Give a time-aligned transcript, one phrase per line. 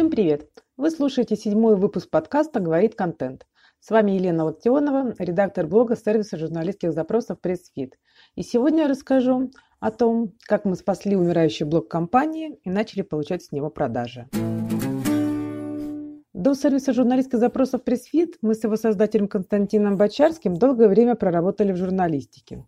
[0.00, 0.48] Всем привет!
[0.78, 3.46] Вы слушаете седьмой выпуск подкаста «Говорит контент».
[3.80, 7.90] С вами Елена Локтионова, редактор блога сервиса журналистских запросов PressFit.
[8.34, 13.42] И сегодня я расскажу о том, как мы спасли умирающий блог компании и начали получать
[13.42, 14.26] с него продажи.
[16.32, 21.76] До сервиса журналистских запросов PressFit мы с его создателем Константином Бочарским долгое время проработали в
[21.76, 22.64] журналистике.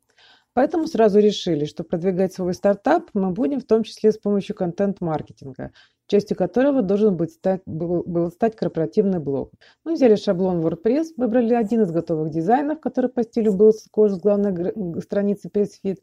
[0.55, 5.73] Поэтому сразу решили, что продвигать свой стартап мы будем в том числе с помощью контент-маркетинга,
[6.07, 9.53] частью которого должен быть стать, был, был стать корпоративный блог.
[9.85, 14.19] Мы взяли шаблон WordPress, выбрали один из готовых дизайнов, который по стилю был схож с
[14.19, 15.99] главной страницы PressFit,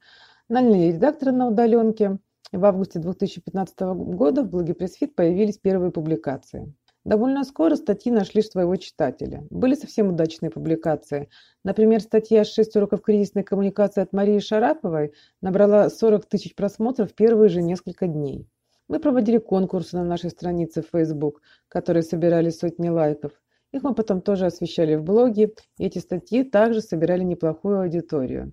[0.48, 2.18] наняли редактора на удаленке.
[2.52, 6.74] В августе 2015 года в блоге PressFit появились первые публикации.
[7.06, 9.46] Довольно скоро статьи нашли своего читателя.
[9.50, 11.30] Были совсем удачные публикации.
[11.64, 17.50] Например, статья «6 уроков кризисной коммуникации» от Марии Шараповой набрала 40 тысяч просмотров в первые
[17.50, 18.48] же несколько дней.
[18.90, 23.32] Мы проводили конкурсы на нашей странице в Facebook, которые собирали сотни лайков.
[23.72, 28.52] Их мы потом тоже освещали в блоге, и эти статьи также собирали неплохую аудиторию.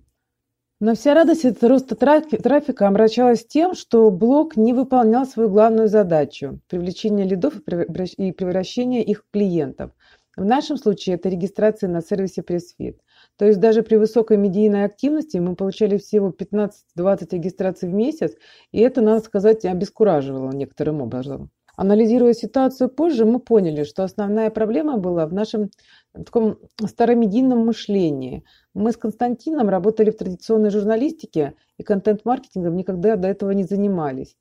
[0.79, 6.59] Но вся радость от роста трафика омрачалась тем, что блог не выполнял свою главную задачу–
[6.69, 9.89] привлечение лидов и превращение их в клиентов.
[10.37, 12.97] В нашем случае это регистрация на сервисе PressFit.
[13.37, 16.79] То есть даже при высокой медийной активности мы получали всего 15-20
[17.31, 18.35] регистраций в месяц,
[18.71, 21.49] и это, надо сказать, обескураживало некоторым образом.
[21.75, 25.71] Анализируя ситуацию позже, мы поняли, что основная проблема была в нашем
[26.13, 28.43] таком старомедийном мышлении.
[28.75, 34.35] Мы с Константином работали в традиционной журналистике и контент-маркетингом никогда до этого не занимались.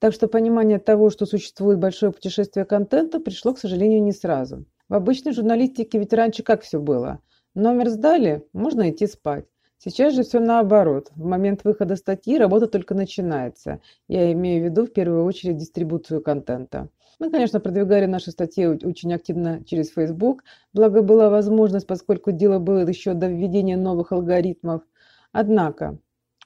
[0.00, 4.66] Так что понимание того, что существует большое путешествие контента, пришло, к сожалению, не сразу.
[4.90, 7.20] В обычной журналистике ведь раньше как все было?
[7.54, 9.44] Номер сдали, можно идти спать.
[9.78, 11.12] Сейчас же все наоборот.
[11.14, 13.80] В момент выхода статьи работа только начинается.
[14.08, 16.88] Я имею в виду в первую очередь дистрибуцию контента.
[17.20, 20.42] Мы, конечно, продвигали наши статьи очень активно через Facebook,
[20.72, 24.82] благо была возможность, поскольку дело было еще до введения новых алгоритмов.
[25.30, 25.98] Однако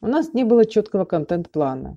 [0.03, 1.97] у нас не было четкого контент-плана.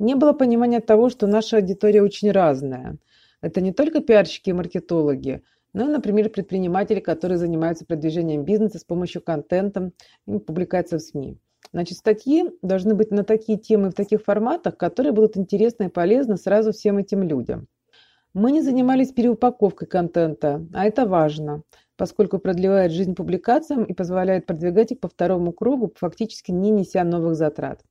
[0.00, 2.96] Не было понимания того, что наша аудитория очень разная.
[3.40, 5.44] Это не только пиарщики и маркетологи–
[5.76, 9.92] ну например, предприниматели, которые занимаются продвижением бизнеса с помощью контента
[10.26, 11.38] и публикаций в СМИ.
[11.72, 16.38] Значит, статьи должны быть на такие темы в таких форматах, которые будут интересны и полезны
[16.38, 17.66] сразу всем этим людям.
[18.32, 21.62] Мы не занимались переупаковкой контента, а это важно,
[21.96, 27.34] поскольку продлевает жизнь публикациям и позволяет продвигать их по второму кругу, фактически не неся новых
[27.34, 27.82] затрат.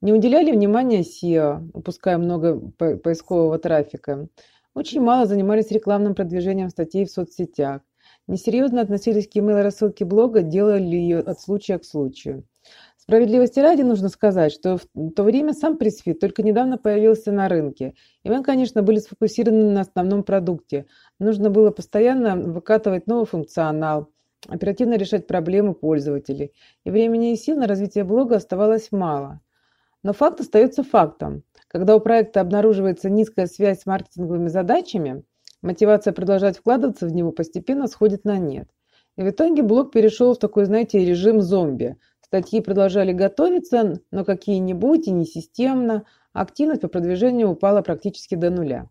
[0.00, 4.28] Не уделяли внимания SEO, упуская много поискового трафика.
[4.76, 7.80] Очень мало занимались рекламным продвижением статей в соцсетях.
[8.26, 12.44] Несерьезно относились к email-рассылке блога, делали ее от случая к случаю.
[12.98, 17.94] Справедливости ради нужно сказать, что в то время сам пресс-фит только недавно появился на рынке.
[18.22, 20.84] И мы, конечно, были сфокусированы на основном продукте.
[21.18, 24.10] Нужно было постоянно выкатывать новый функционал,
[24.46, 26.52] оперативно решать проблемы пользователей.
[26.84, 29.40] И времени и сил на развитие блога оставалось мало.
[30.02, 31.42] Но факт остается фактом.
[31.68, 35.24] Когда у проекта обнаруживается низкая связь с маркетинговыми задачами,
[35.62, 38.68] мотивация продолжать вкладываться в него постепенно сходит на нет.
[39.16, 41.96] И в итоге блог перешел в такой, знаете, режим зомби.
[42.22, 46.04] Статьи продолжали готовиться, но какие-нибудь и не системно.
[46.32, 48.88] Активность по продвижению упала практически до нуля.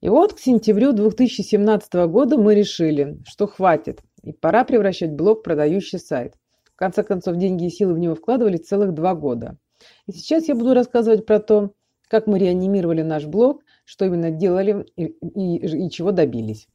[0.00, 5.42] И вот к сентябрю 2017 года мы решили, что хватит, и пора превращать блог в
[5.42, 6.34] продающий сайт.
[6.64, 9.58] В конце концов, деньги и силы в него вкладывали целых два года.
[10.06, 11.72] И сейчас я буду рассказывать про то,
[12.08, 16.68] как мы реанимировали наш блог, что именно делали и, и, и чего добились.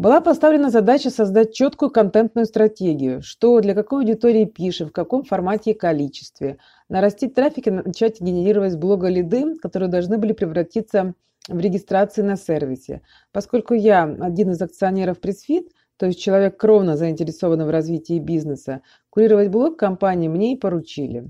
[0.00, 5.72] Была поставлена задача создать четкую контентную стратегию, что для какой аудитории пишем, в каком формате
[5.72, 6.56] и количестве,
[6.88, 11.12] нарастить трафик и начать генерировать с блога лиды, которые должны были превратиться
[11.48, 13.02] в регистрации на сервисе.
[13.30, 15.68] Поскольку я один из акционеров PressFit,
[16.00, 18.80] то есть человек кровно заинтересованный в развитии бизнеса,
[19.10, 21.28] курировать блог компании мне и поручили.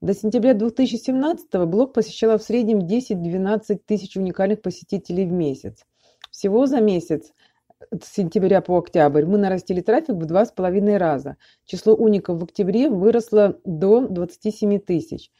[0.00, 5.84] До сентября 2017 блог посещало в среднем 10-12 тысяч уникальных посетителей в месяц.
[6.30, 7.32] Всего за месяц
[7.90, 11.36] с сентября по октябрь мы нарастили трафик в два с половиной раза.
[11.64, 15.32] Число уников в октябре выросло до 27 тысяч.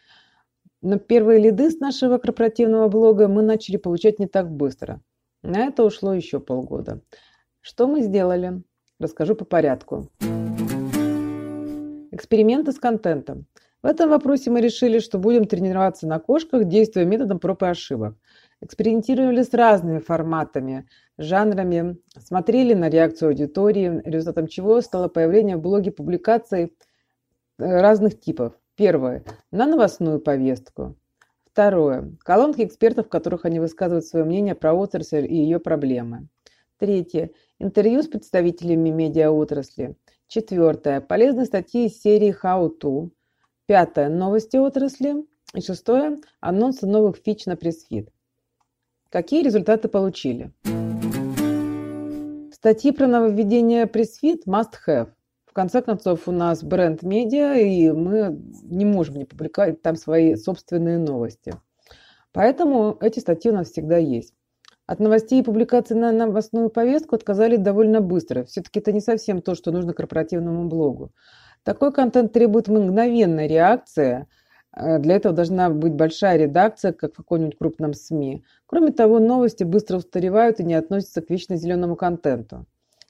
[0.83, 5.01] Но первые лиды с нашего корпоративного блога мы начали получать не так быстро.
[5.45, 7.01] На это ушло еще полгода.
[7.67, 8.63] Что мы сделали?
[9.01, 10.09] Расскажу по порядку.
[12.13, 13.47] Эксперименты с контентом.
[13.83, 18.15] В этом вопросе мы решили, что будем тренироваться на кошках, действуя методом проб и ошибок.
[18.61, 25.91] Экспериментировали с разными форматами, жанрами, смотрели на реакцию аудитории, результатом чего стало появление в блоге
[25.91, 26.71] публикаций э,
[27.59, 28.53] разных типов.
[28.77, 30.95] Первое– на новостную повестку.
[31.51, 32.13] Второе.
[32.21, 36.29] Колонки экспертов, в которых они высказывают свое мнение про отрасль и ее проблемы.
[36.79, 37.31] Третье.
[37.59, 39.97] Интервью с представителями медиаотрасли.
[40.29, 41.01] Четвертое.
[41.01, 43.09] Полезные статьи из серии How to.
[43.65, 44.11] Пятое.
[44.11, 45.25] Новости отрасли.
[45.55, 46.21] И шестое.
[46.41, 48.11] Анонсы новых фич на Pressfeed.
[49.09, 50.53] Какие результаты получили?
[52.53, 55.13] Статьи про нововведение Pressfeed must have.
[55.47, 60.35] В конце концов, у нас бренд медиа, и мы не можем не публиковать там свои
[60.35, 61.55] собственные новости.
[62.33, 64.35] Поэтому эти статьи у нас всегда есть.
[64.87, 68.45] От новостей и публикаций на новостную повестку отказались довольно быстро.
[68.45, 71.11] Все-таки это не совсем то, что нужно корпоративному блогу.
[71.65, 74.29] Такой контент требует мгновенной реакции.
[74.77, 78.45] Э, для этого должна быть большая редакция, как в каком-нибудь крупном СМИ.
[78.67, 82.65] Кроме того, новости быстро устаревают и не относятся к вечно зеленому контенту.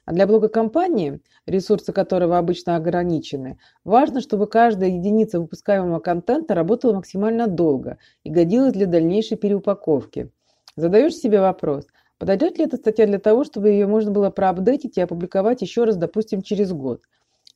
[0.07, 6.95] А для блога компании, ресурсы которого обычно ограничены, важно, чтобы каждая единица выпускаемого контента работала
[6.95, 10.31] максимально долго и годилась для дальнейшей переупаковки.
[10.77, 11.87] Задаешь себе вопрос,
[12.19, 15.97] подойдет ли эта статья для того, чтобы ее можно было проапдейтить и опубликовать еще раз,
[15.97, 17.03] допустим, через год?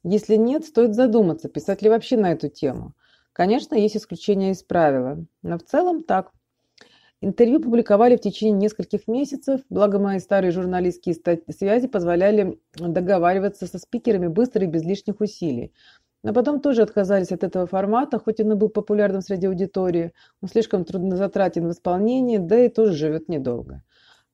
[0.03, 2.95] Если нет, стоит задуматься, писать ли вообще на эту тему.
[3.35, 6.33] Конечно, есть исключения из правила, но в целом так.
[7.21, 11.15] Интервью публиковали в течение нескольких месяцев, благо мои старые журналистские
[11.51, 15.75] связи позволяли договариваться со спикерами быстро и без лишних усилий.
[16.23, 20.13] Но потом тоже отказались от этого формата, хоть он и был популярным среди аудитории,
[20.43, 23.83] он слишком труднозатратен в исполнении, да и тоже живет недолго.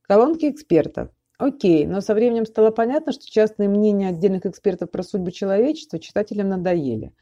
[0.02, 1.10] Колонки экспертов.
[1.38, 6.48] Окей, но со временем стало понятно, что частные мнения отдельных экспертов про судьбу человечества читателям
[6.48, 7.12] надоели.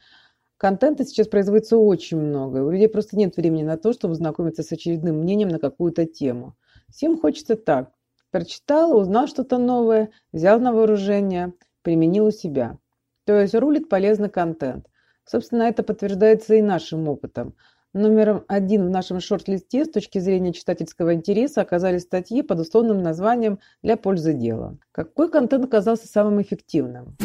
[0.57, 4.71] Контента сейчас производится очень много, у людей просто нет времени на то, чтобы знакомиться с
[4.71, 6.55] очередным мнением на какую-то тему.
[6.89, 7.91] Всем хочется так.
[8.31, 12.77] Прочитал, узнал что-то новое, взял на вооружение, применил у себя.
[13.25, 14.87] То есть рулит полезный контент.
[15.25, 17.55] Собственно, это подтверждается и нашим опытом.
[17.93, 23.59] Номером один в нашем шорт-листе с точки зрения читательского интереса оказались статьи под условным названием
[23.81, 24.77] «Для пользы дела».
[24.91, 27.15] Какой контент оказался самым эффективным?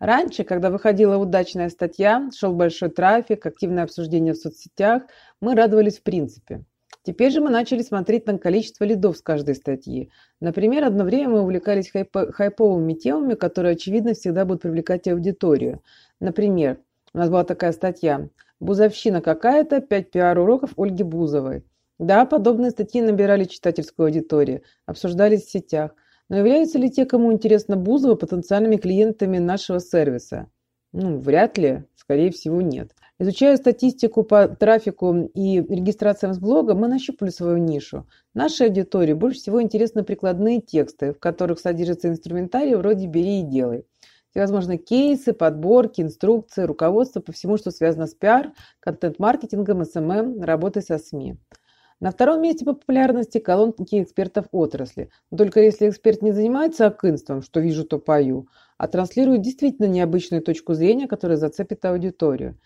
[0.00, 5.04] Раньше, когда выходила удачная статья, шел большой трафик, активное обсуждение в соцсетях,
[5.40, 6.62] мы радовались в принципе.
[7.06, 10.10] Теперь же мы начали смотреть на количество лидов с каждой статьи.
[10.40, 15.82] Например, одно время мы увлекались хайп- хайповыми темами, которые, очевидно, всегда будут привлекать аудиторию.
[16.18, 16.78] Например,
[17.12, 19.82] у нас была такая статья «Бузовщина какая-то.
[19.82, 21.64] Пять пиар-уроков Ольги Бузовой».
[21.98, 25.94] Да, подобные статьи набирали читательскую аудиторию, обсуждались в сетях.
[26.30, 30.48] Но являются ли те, кому интересно Бузова, потенциальными клиентами нашего сервиса?
[30.92, 32.92] Ну, вряд ли, скорее всего, нет.
[33.20, 38.08] Изучая статистику по трафику и регистрациям с блога, мы нащупали свою нишу.
[38.34, 43.86] Нашей аудитории больше всего интересны прикладные тексты, в которых содержится инструментарий вроде «бери и делай».
[44.30, 50.42] Всевозможные кейсы, подборки, инструкции, руководство по всему, что связано с пиар, контент-маркетингом, СММ, эм эм,
[50.42, 51.36] работой со СМИ.
[52.00, 55.10] На втором месте по популярности колонки экспертов отрасли.
[55.34, 60.74] Только если эксперт не занимается акынством, что вижу, то пою, а транслирует действительно необычную точку
[60.74, 62.58] зрения, которая зацепит аудиторию.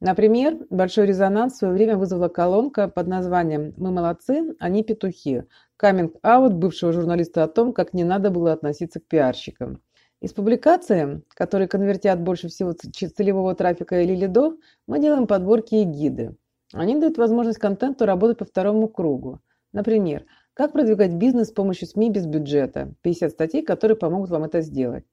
[0.00, 5.44] Например, большой резонанс в свое время вызвала колонка под названием «Мы молодцы, они петухи»
[5.76, 9.80] каминг-аут бывшего журналиста о том, как не надо было относиться к пиарщикам.
[10.20, 14.54] Из публикации, которые конвертят больше всего целевого трафика или лидов,
[14.86, 16.36] мы делаем подборки и гиды.
[16.72, 19.40] Они дают возможность контенту работать по второму кругу.
[19.72, 20.24] Например,
[20.54, 22.94] как продвигать бизнес с помощью СМИ без бюджета.
[23.02, 25.04] 50 статей, которые помогут вам это сделать.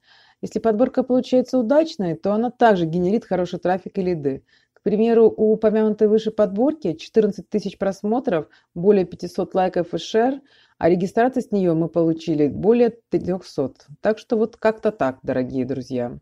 [0.42, 4.44] Если подборка получается удачной, то она также генерит хороший трафик и лиды.
[4.82, 10.42] К примеру, у упомянутой выше подборки 14 тысяч просмотров, более 500 лайков и шер,
[10.80, 13.74] а регистрации с нее мы получили более 300.
[14.02, 16.18] Так что вот как-то так, дорогие друзья.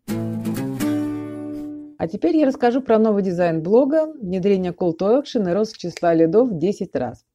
[1.97, 6.13] А теперь я расскажу про новый дизайн блога, внедрение Call to Action и рост числа
[6.13, 7.25] лидов в 10 раз.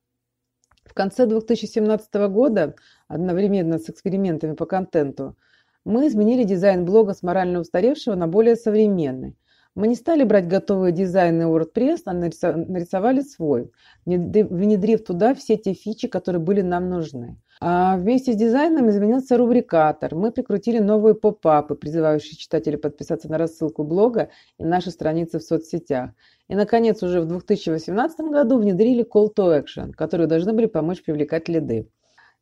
[0.84, 2.74] В конце 2017 года,
[3.08, 5.38] одновременно с экспериментами по контенту,
[5.86, 9.38] мы изменили дизайн блога с морально устаревшего на более современный.
[9.74, 13.72] Мы не стали брать готовые дизайны WordPress, а нарисовали свой,
[14.06, 17.38] внедрив туда все те фичи, которые были нам нужны.
[17.60, 20.14] А вместе с дизайном изменился рубрикатор.
[20.14, 26.10] Мы прикрутили новые поп-апы, призывающие читателей подписаться на рассылку блога и наши страницы в соцсетях.
[26.46, 31.48] И, наконец, уже в 2018 году внедрили Call to Action, которые должны были помочь привлекать
[31.48, 31.88] лиды.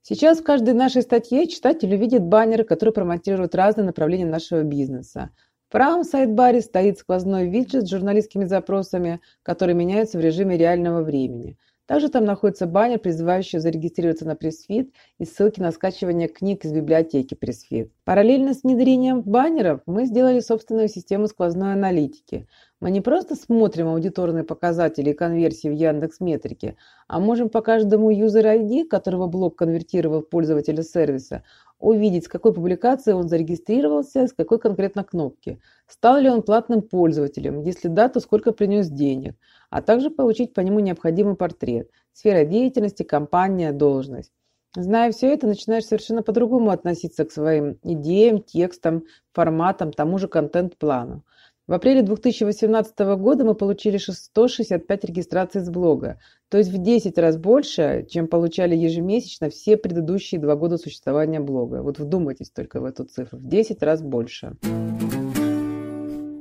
[0.03, 5.31] Сейчас в каждой нашей статье читатель увидит баннеры, которые промотируют разные направления нашего бизнеса.
[5.73, 11.57] Правом сайт-баре стоит сквозной виджет с журналистскими запросами, которые меняются в режиме реального времени.
[11.87, 17.35] Также там находится баннер, призывающий зарегистрироваться на Pressfeed и ссылки на скачивание книг из библиотеки
[17.35, 17.91] Pressfeed.
[18.05, 22.47] Параллельно с внедрением баннеров мы сделали собственную систему сквозной аналитики.
[22.81, 26.76] Мы не просто смотрим аудиторные показатели и конверсии в Яндекс Метрике,
[27.09, 31.45] а можем по каждому user ID, которого блог конвертировал пользователя сервиса,
[31.83, 35.61] увидеть, с какой публикацией он зарегистрировался, с какой конкретно кнопки.
[35.89, 39.35] Стал ли он платным пользователем, если да, то сколько принес денег,
[39.69, 44.33] а также получить по нему необходимый портрет, сфера деятельности, компания, должность.
[44.77, 51.25] Зная все это, начинаешь совершенно по-другому относиться к своим идеям, текстам, форматам, тому же контент-плану.
[51.69, 57.37] В апреле 2018 года мы получили 165 регистраций с блога, то есть в 10 раз
[57.37, 61.83] больше, чем получали ежемесячно все предыдущие два года существования блога.
[61.83, 64.57] Вот вдумайтесь только в эту цифру, в 10 раз больше.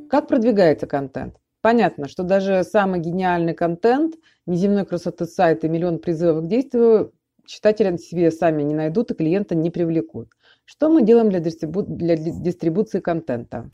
[0.09, 1.35] Как продвигается контент?
[1.61, 4.15] Понятно, что даже самый гениальный контент,
[4.47, 7.13] неземной красоты сайта и миллион призывов к действию
[7.45, 10.29] читатели себе сами не найдут и клиента не привлекут.
[10.65, 11.83] Что мы делаем для, дистрибу...
[11.83, 13.69] для дистрибуции контента?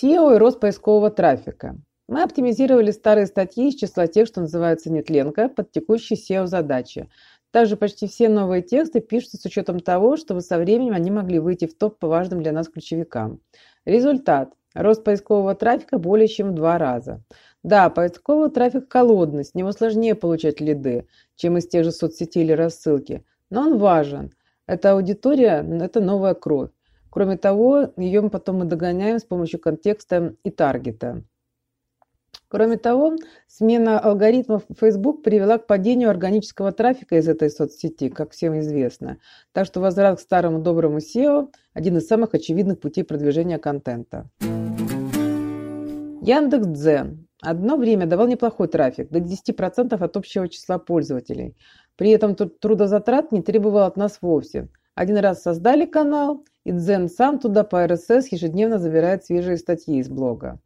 [0.00, 1.76] SEO и рост поискового трафика.
[2.08, 7.08] Мы оптимизировали старые статьи из числа тех, что называются нетленка, под текущие SEO-задачи.
[7.50, 11.66] Также почти все новые тексты пишутся с учетом того, чтобы со временем они могли выйти
[11.66, 13.40] в топ по важным для нас ключевикам.
[13.84, 14.52] Результат.
[14.74, 17.24] Рост поискового трафика более чем в два раза.
[17.64, 22.52] Да, поисковый трафик холодный, с него сложнее получать лиды, чем из тех же соцсетей или
[22.52, 23.24] рассылки.
[23.50, 24.32] Но он важен.
[24.66, 26.70] Эта аудитория– это новая кровь.
[27.10, 31.24] Кроме того, ее потом мы догоняем с помощью контекста и таргета.
[32.50, 38.58] Кроме того, смена алгоритмов Facebook привела к падению органического трафика из этой соцсети, как всем
[38.60, 39.18] известно.
[39.52, 44.30] Так что возврат к старому доброму SEO– один из самых очевидных путей продвижения контента.
[46.22, 47.26] Яндекс.Дзен.
[47.40, 51.54] Одно время давал неплохой трафик, до 10% от общего числа пользователей.
[51.96, 54.68] При этом трудозатрат не требовал от нас вовсе.
[54.94, 60.08] Один раз создали канал, и Дзен сам туда по RSS ежедневно забирает свежие статьи из
[60.08, 60.60] блога.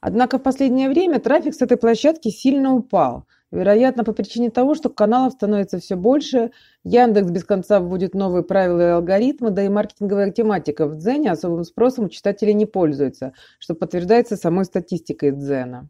[0.00, 3.26] Однако в последнее время трафик с этой площадки сильно упал.
[3.50, 6.50] Вероятно, по причине того, что каналов становится все больше,
[6.84, 11.64] Яндекс без конца вводит новые правила и алгоритмы, да и маркетинговая тематика в Дзене особым
[11.64, 15.88] спросом у читателей не пользуется, что подтверждается самой статистикой Дзена.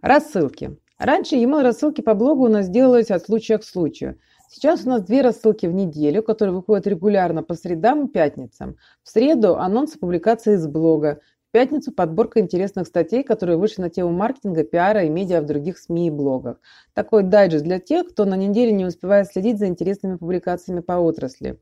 [0.00, 0.76] Рассылки.
[0.98, 4.18] Раньше email рассылки по блогу у нас делались от случая к случаю.
[4.50, 8.78] Сейчас у нас две рассылки в неделю, которые выходят регулярно по средам и пятницам.
[9.02, 11.20] В среду анонсы публикации из блога.
[11.48, 15.76] В пятницу подборка интересных статей, которые вышли на тему маркетинга, пиара и медиа в других
[15.76, 16.60] СМИ и блогах.
[16.94, 21.60] Такой дайджест для тех, кто на неделе не успевает следить за интересными публикациями по отрасли.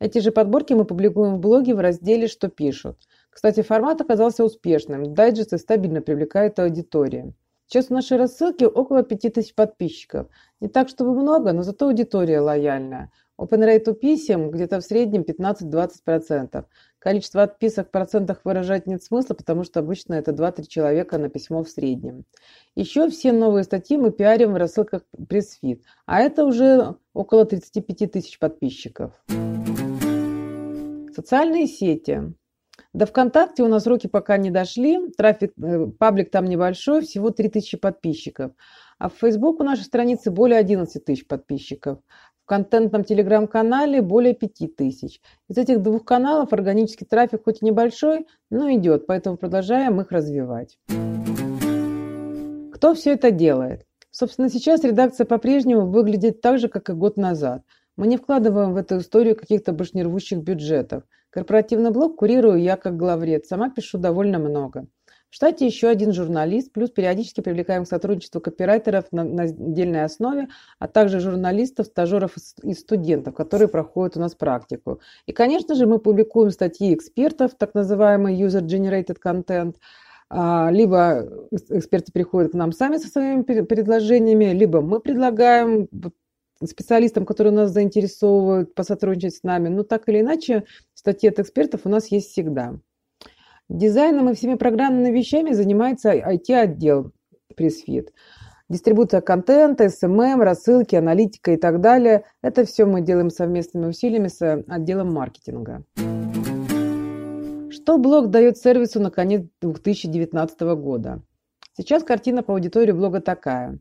[0.00, 2.98] Эти же подборки мы публикуем в блоге в разделе «Что пишут».
[3.30, 5.14] Кстати, формат оказался успешным.
[5.14, 7.34] Дайджесты стабильно привлекают аудиторию.
[7.66, 10.28] Сейчас в нашей рассылке около 5000 подписчиков.
[10.60, 13.10] Не так, чтобы много, но зато аудитория лояльная.
[13.40, 16.66] Open rate у писем где-то в среднем 15-20%.
[17.00, 21.64] Количество отписок в процентах выражать нет смысла, потому что обычно это 2-3 человека на письмо
[21.64, 22.24] в среднем.
[22.76, 28.38] Еще все новые статьи мы пиарим в рассылках пресс-фит, а это уже около 35 тысяч
[28.38, 29.12] подписчиков.
[31.14, 32.34] Социальные сети.
[32.94, 37.76] До ВКонтакте у нас руки пока не дошли, трафик, э, паблик там небольшой, всего 3000
[37.76, 38.52] подписчиков.
[38.98, 41.98] А в Facebook у нашей страницы более 11 тысяч подписчиков.
[42.44, 45.20] В контентном телеграм-канале более 5 тысяч.
[45.48, 50.78] Из этих двух каналов органический трафик хоть и небольшой, но идет, поэтому продолжаем их развивать.
[52.72, 53.86] Кто все это делает?
[54.12, 57.64] Собственно, сейчас редакция по-прежнему выглядит так же, как и год назад.
[57.96, 61.02] Мы не вкладываем в эту историю каких-то башнервущих бюджетов.
[61.34, 64.86] Корпоративный блог курирую я как главред, сама пишу довольно много.
[65.30, 70.46] В штате еще один журналист, плюс периодически привлекаем к сотрудничеству копирайтеров на, на отдельной основе,
[70.78, 75.00] а также журналистов, стажеров и студентов, которые проходят у нас практику.
[75.26, 79.74] И, конечно же, мы публикуем статьи экспертов, так называемый user-generated content,
[80.30, 85.88] а, либо эксперты приходят к нам сами со своими предложениями, либо мы предлагаем
[86.62, 89.68] специалистам, которые нас заинтересовывают, посотрудничать с нами.
[89.68, 92.78] Но так или иначе, статьи от экспертов у нас есть всегда.
[93.68, 97.12] Дизайном и всеми программными вещами занимается IT-отдел
[97.56, 98.12] пресс-фит.
[98.68, 102.24] Дистрибуция контента, SMM, рассылки, аналитика и так далее.
[102.42, 105.84] Это все мы делаем совместными усилиями с отделом маркетинга.
[107.70, 111.22] Что блог дает сервису на конец 2019 года?
[111.76, 113.78] Сейчас картина по аудитории блога такая.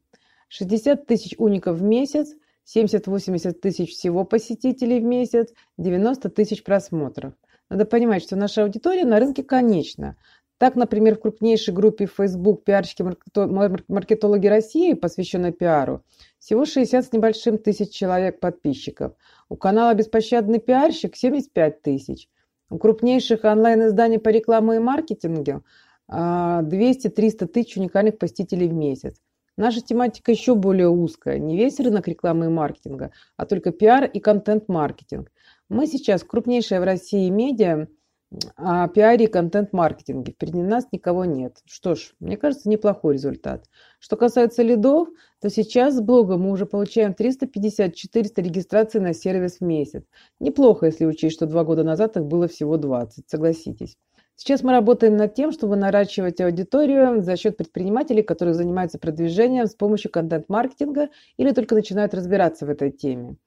[0.50, 7.34] 60 тысяч уников в месяц, 70-80 тысяч всего посетителей в месяц, 90 тысяч просмотров.
[7.70, 10.18] Надо понимать, что наша аудитория на рынке конечна.
[10.58, 13.04] Так, например, в крупнейшей группе Facebook «Пиарщики
[13.90, 16.04] маркетологи России», посвященной пиару,
[16.40, 19.14] всего 60 с небольшим тысяч человек подписчиков.
[19.50, 22.30] У канала «Беспощадный пиарщик» 75 тысяч.
[22.70, 25.64] У крупнейших онлайн-изданий по рекламе и маркетингу
[26.10, 29.18] 200-300 а, тысяч уникальных посетителей в месяц.
[29.56, 31.38] Наша тематика еще более узкая.
[31.38, 35.32] Не весь рынок рекламы и маркетинга, а только пиар и контент-маркетинг.
[35.70, 37.88] Мы сейчас крупнейшая в России медиа
[38.56, 40.34] о пиаре и контент-маркетинге.
[40.34, 41.62] Впереди нас никого нет.
[41.66, 43.66] Что ж, мне кажется, неплохой результат.
[44.00, 47.94] Что касается лидов, то сейчас с блога мы уже получаем 350-400
[48.38, 50.04] регистраций на сервис в месяц.
[50.40, 53.98] Неплохо, если учесть, что два года назад их было всего 20, согласитесь.
[54.36, 59.76] Сейчас мы работаем над тем, чтобы наращивать аудиторию за счет предпринимателей, которые занимаются продвижением с
[59.76, 63.38] помощью контент-маркетинга или только начинают разбираться в этой теме.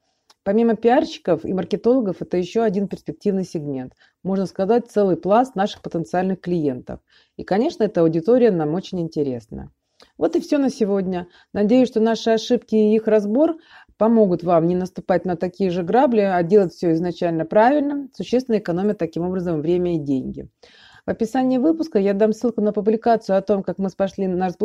[0.45, 3.95] Помимо пиарщиков и маркетологов, это еще один перспективный сегмент.
[4.23, 7.01] Можно сказать, целый пласт наших потенциальных клиентов.
[7.37, 9.73] И, конечно, эта аудитория нам очень интересна.
[10.19, 11.27] Вот и все на сегодня.
[11.53, 13.57] Надеюсь, что наши ошибки и их разбор
[13.99, 18.95] помогут вам не наступать на такие же грабли, а делать все изначально правильно, существенно экономя
[18.95, 20.49] таким образом время и деньги.
[21.07, 24.57] В описании выпуска я дам ссылку на публикацию о том, как мы спасли наш,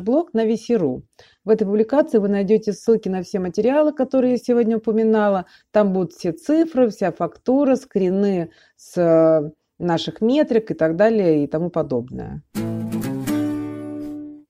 [0.00, 1.02] блог на VC.ru.
[1.44, 5.44] В этой публикации вы найдете ссылки на все материалы, которые я сегодня упоминала.
[5.72, 11.46] Там будут все цифры, вся фактура, скрины с э, наших метрик и так далее и
[11.46, 12.42] тому подобное.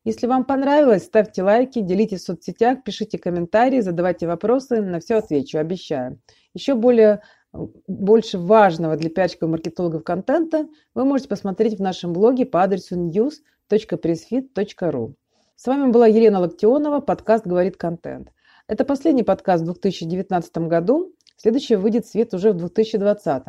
[0.05, 5.59] Если вам понравилось, ставьте лайки, делитесь в соцсетях, пишите комментарии, задавайте вопросы, на все отвечу,
[5.59, 6.19] обещаю.
[6.55, 7.21] Еще более
[7.53, 15.15] больше важного для пиарщиков маркетологов контента вы можете посмотреть в нашем блоге по адресу news.pressfit.ru.
[15.57, 18.33] С вами была Елена Локтионова, подкаст «Говорит контент».
[18.69, 23.43] Это последний подкаст в 2019 году, следующий выйдет в свет уже в 2020.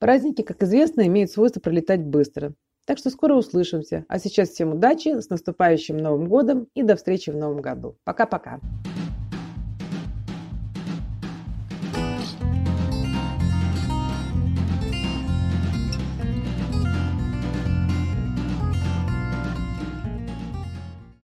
[0.00, 2.52] Праздники, как известно, имеют свойство пролетать быстро.
[2.86, 4.04] Так что скоро услышимся.
[4.08, 7.96] А сейчас всем удачи, с наступающим Новым годом и до встречи в Новом году.
[8.04, 8.60] Пока-пока.